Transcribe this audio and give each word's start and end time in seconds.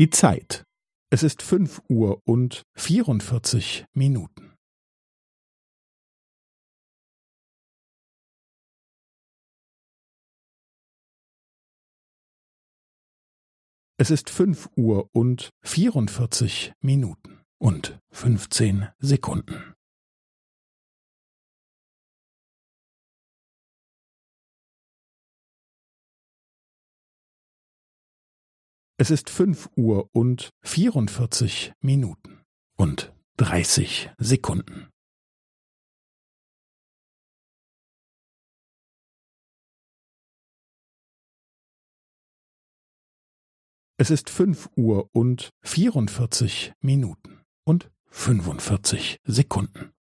Die 0.00 0.08
Zeit. 0.08 0.64
Es 1.10 1.22
ist 1.22 1.42
fünf 1.42 1.82
Uhr 1.90 2.22
und 2.24 2.62
vierundvierzig 2.74 3.84
Minuten. 3.92 4.56
Es 13.98 14.10
ist 14.10 14.30
fünf 14.30 14.70
Uhr 14.74 15.10
und 15.12 15.50
vierundvierzig 15.62 16.72
Minuten 16.80 17.42
und 17.58 18.00
fünfzehn 18.10 18.88
Sekunden. 19.00 19.69
Es 29.00 29.10
ist 29.10 29.30
fünf 29.30 29.70
Uhr 29.76 30.10
und 30.12 30.50
vierundvierzig 30.60 31.72
Minuten 31.80 32.42
und 32.76 33.14
dreißig 33.38 34.10
Sekunden. 34.18 34.90
Es 43.96 44.10
ist 44.10 44.28
fünf 44.28 44.68
Uhr 44.76 45.08
und 45.12 45.48
vierundvierzig 45.62 46.74
Minuten 46.82 47.40
und 47.64 47.90
fünfundvierzig 48.10 49.16
Sekunden. 49.24 49.94